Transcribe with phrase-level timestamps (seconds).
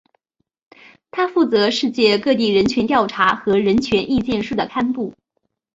[1.11, 5.13] 它负责世界各地人权调查和人权意见书的刊布。